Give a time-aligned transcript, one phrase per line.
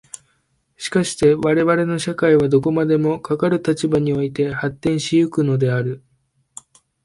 [0.77, 6.01] しかして我々の社会はどこまでもかかる立場において発展し行くのである。